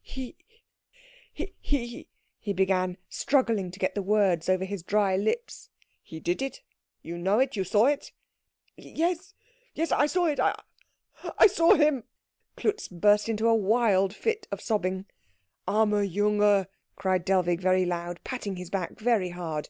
[0.00, 0.34] "He
[1.30, 2.08] he"
[2.40, 5.68] he began, struggling to get the words over his dry lips.
[6.02, 6.60] "He did it?
[7.02, 7.54] You know it?
[7.54, 8.10] You saw it?"
[8.76, 9.32] "Yes,
[9.74, 12.02] yes, I saw it I saw him"
[12.56, 15.06] Klutz burst into a wild fit of sobbing.
[15.68, 16.66] "Armer Junge,"
[16.96, 19.68] cried Dellwig very loud, patting his back very hard.